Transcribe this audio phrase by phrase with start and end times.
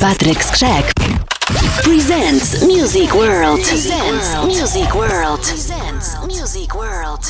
[0.00, 0.94] Patrick Skrzek
[1.82, 3.60] presents Music World.
[3.60, 5.40] Presents Music World.
[5.42, 7.22] Presents Music World.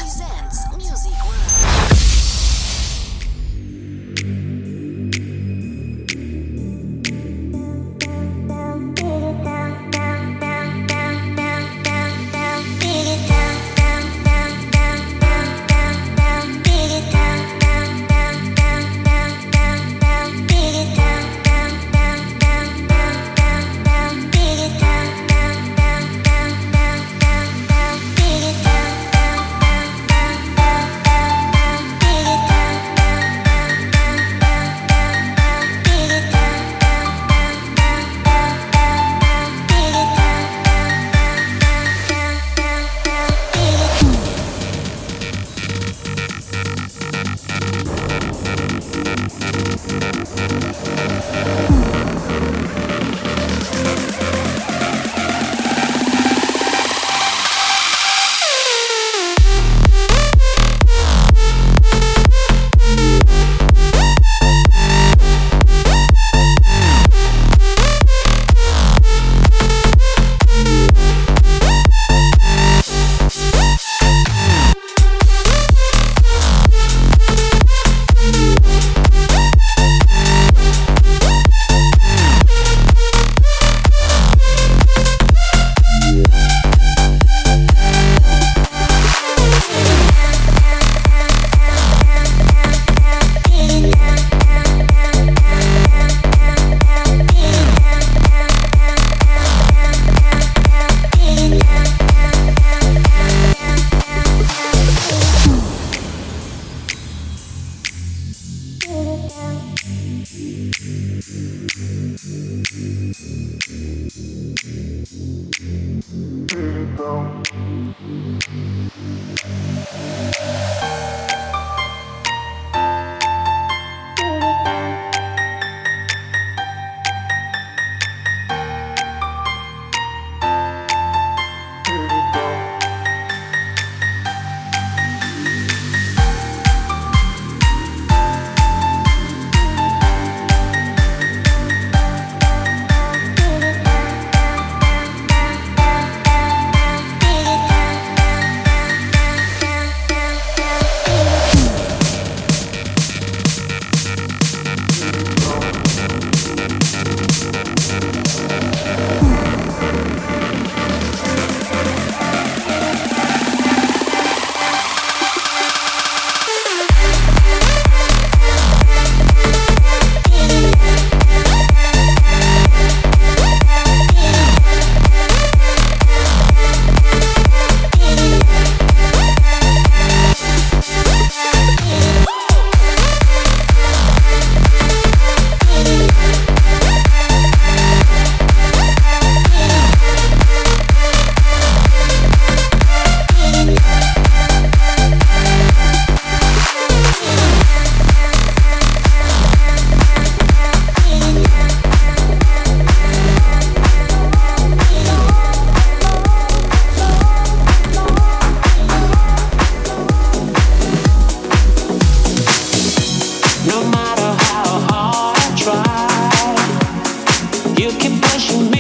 [218.41, 218.80] special man.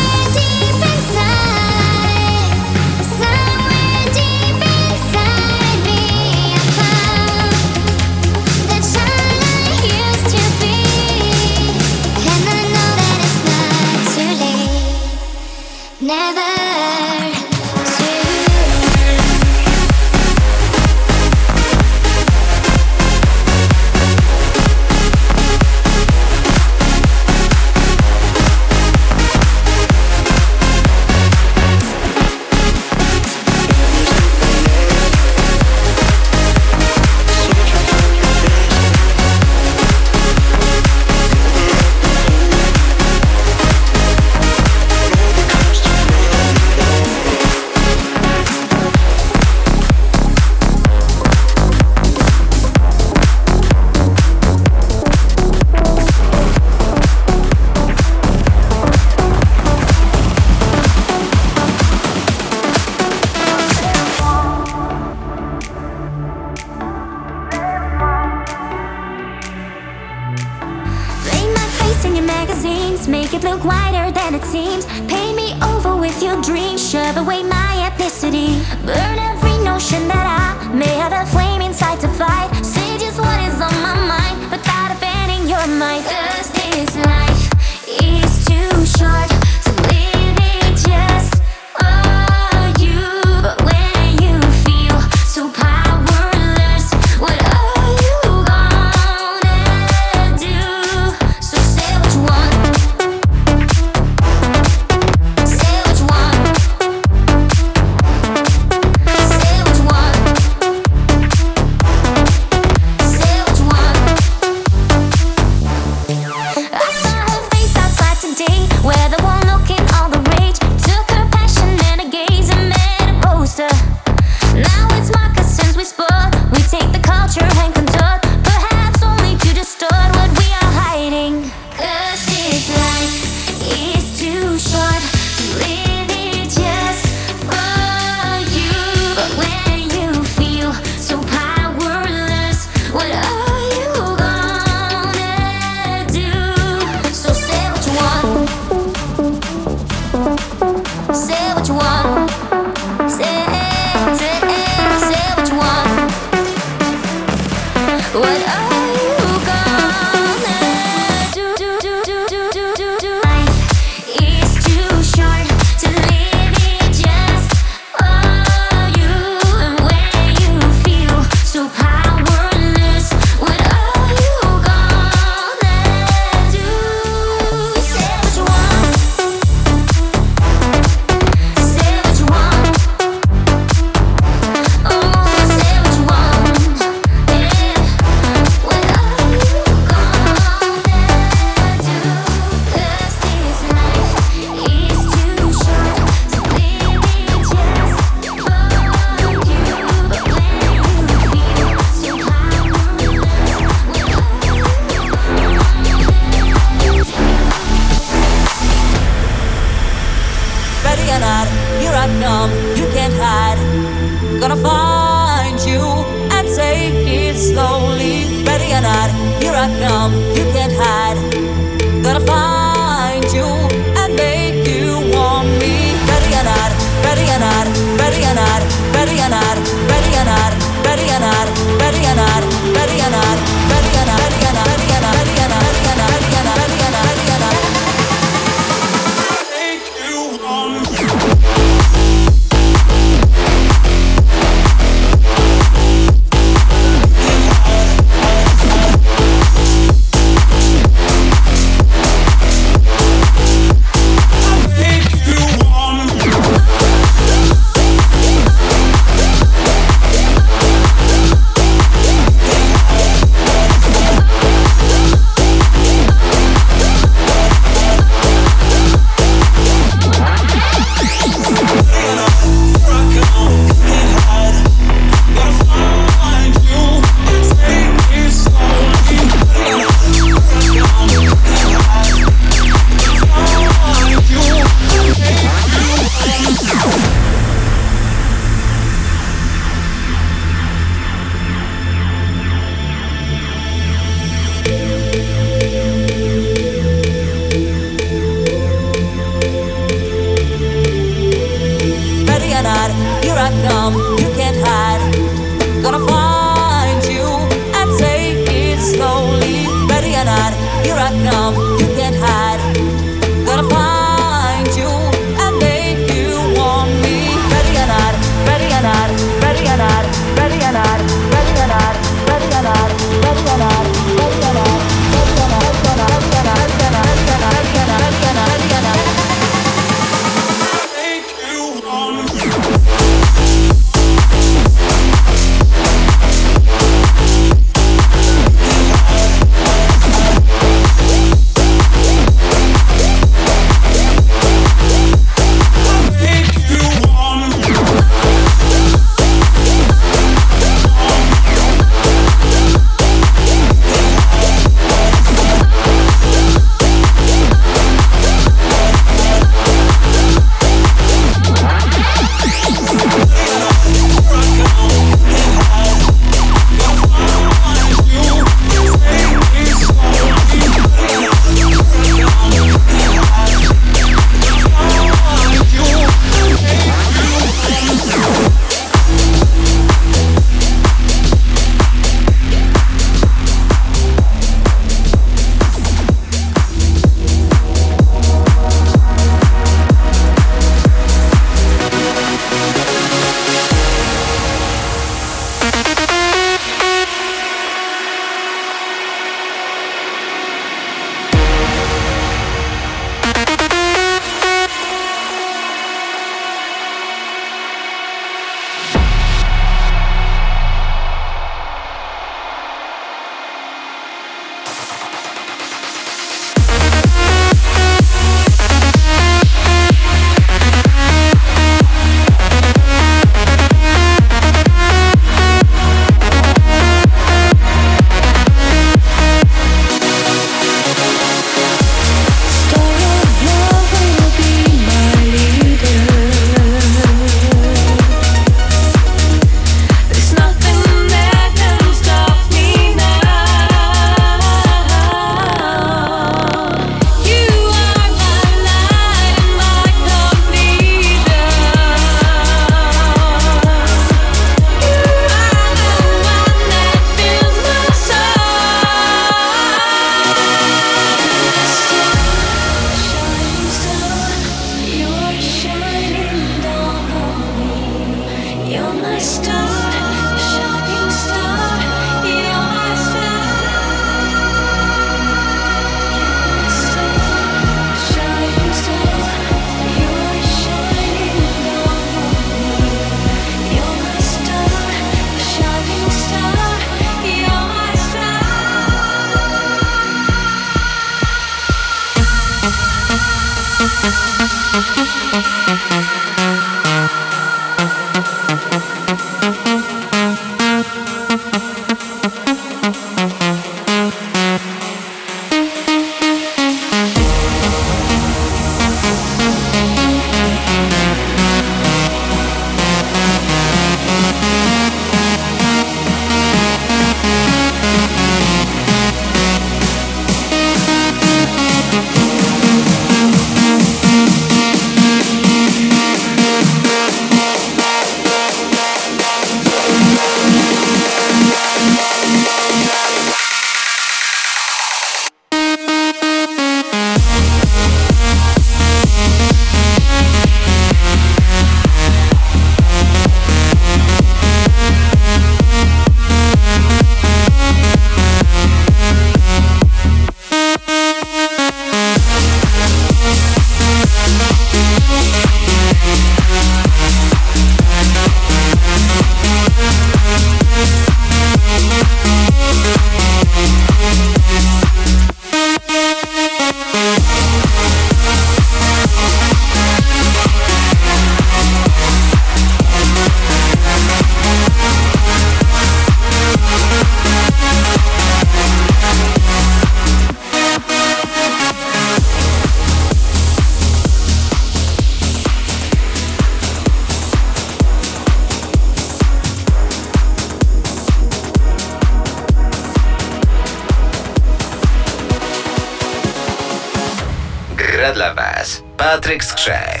[598.24, 600.00] Patryk Skrzek.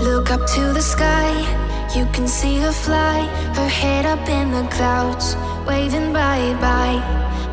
[0.00, 1.32] Look up to the sky,
[1.94, 3.20] You can see her fly,
[3.56, 6.98] her head up in the clouds, waving bye bye.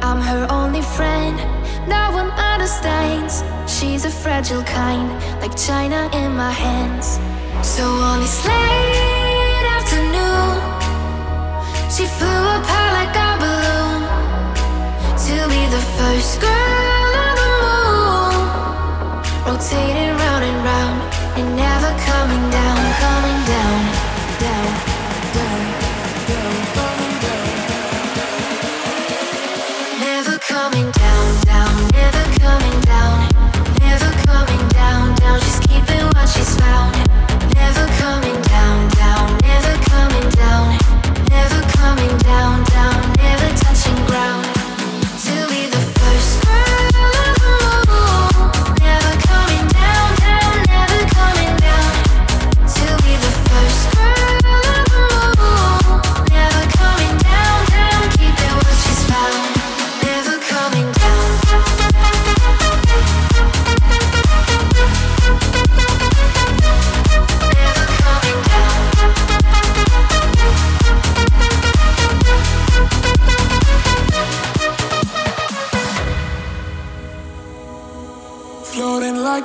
[0.02, 1.36] I'm her only friend,
[1.86, 3.44] no one understands.
[3.68, 5.10] She's a fragile kind,
[5.42, 7.20] like china in my hands.
[7.62, 10.17] So on this late afternoon,
[11.90, 14.02] she flew apart like a balloon
[15.24, 18.36] to be the first girl on the moon,
[19.48, 21.00] rotating round and round
[21.38, 22.67] and never coming down,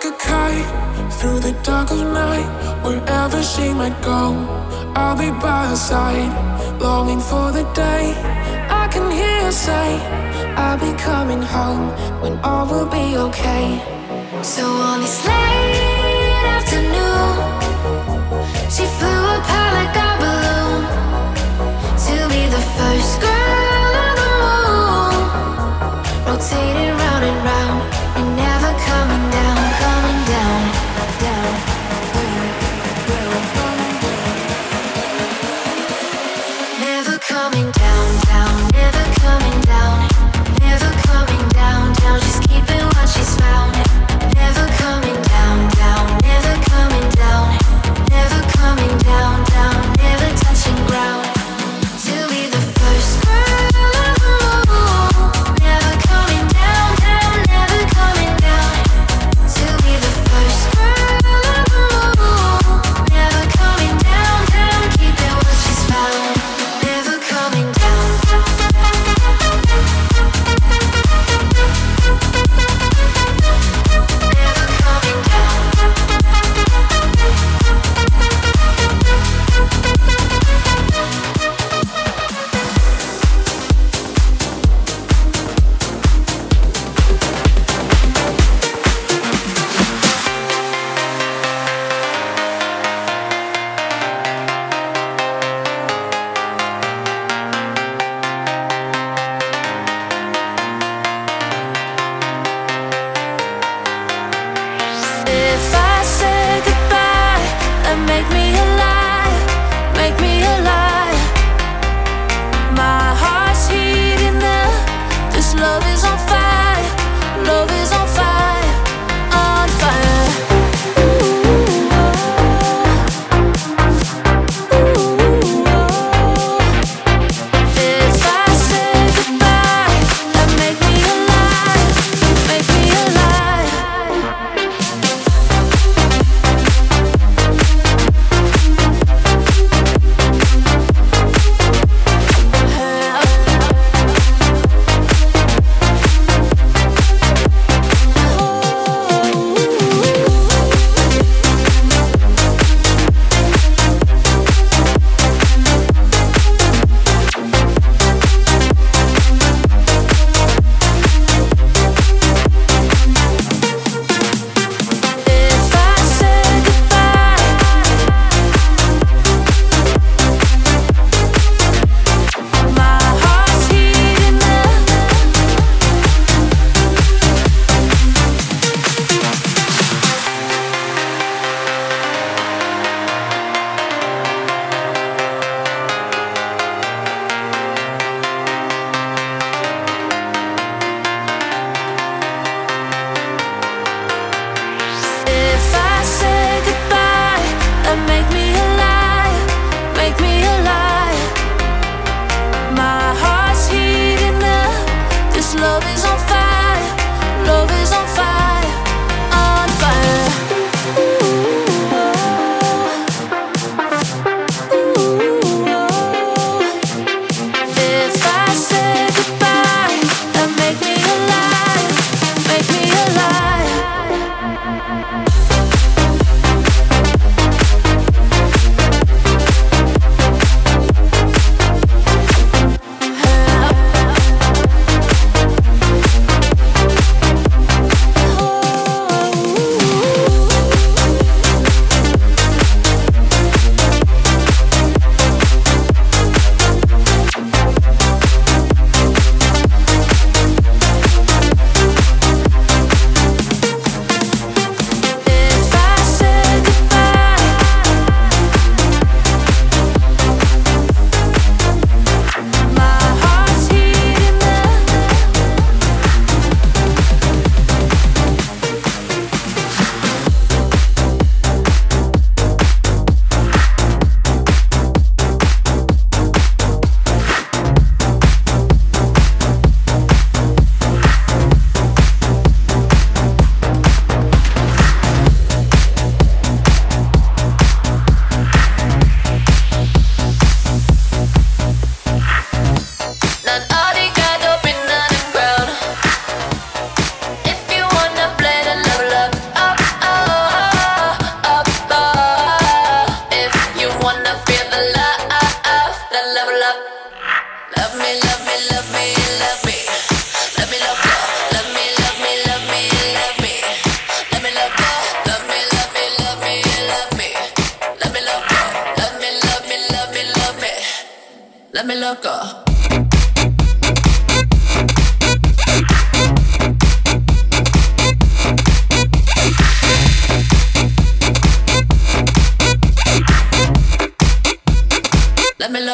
[0.04, 2.46] like a kite through the dark of night,
[2.82, 4.34] wherever she might go,
[4.94, 6.32] I'll be by her side.
[6.80, 8.14] Longing for the day
[8.68, 9.98] I can hear her say,
[10.56, 13.80] I'll be coming home when all will be okay.
[14.42, 17.34] So on this late afternoon,
[18.70, 20.82] she flew apart like a balloon
[22.06, 25.14] to be the first girl on the moon,
[26.26, 27.51] rotating round and round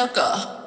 [0.07, 0.58] Go.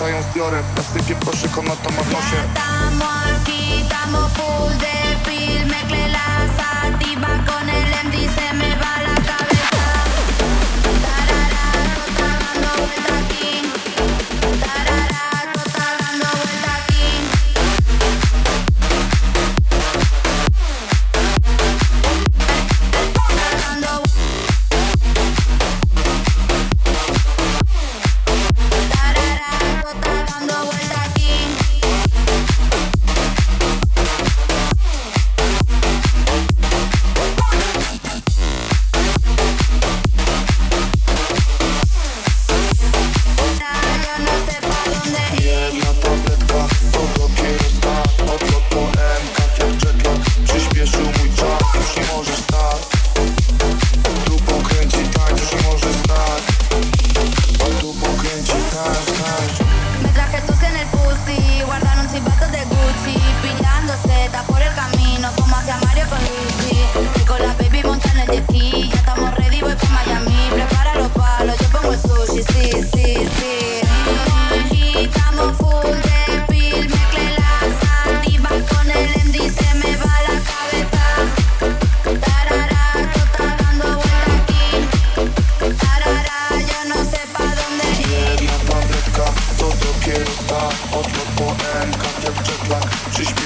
[0.00, 2.12] Grosza ją zbiorę, plastyki poszyko na to ma w
[4.28, 5.00] full de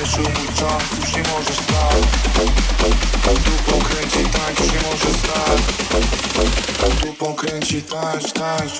[0.04, 2.04] Wyszł mój czas, już nie możesz stać
[3.44, 5.60] Dupą kręci tak, już nie możesz stać
[7.02, 8.72] Dupą kręci taś, taś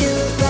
[0.00, 0.49] do